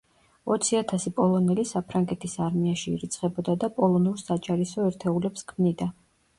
ოცი 0.53 0.77
ათასი 0.77 1.11
პოლონელი 1.19 1.65
საფრანგეთის 1.73 2.39
არმიაში 2.47 2.95
ირიცხებოდა 2.95 3.57
და 3.67 3.71
პოლონურ 3.79 4.19
საჯარისო 4.25 4.91
ერთეულებს 4.91 5.49
ქმნიდა. 5.55 5.93